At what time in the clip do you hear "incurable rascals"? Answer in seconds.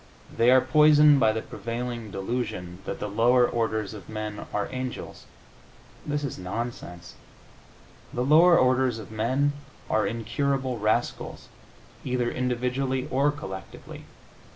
10.07-11.49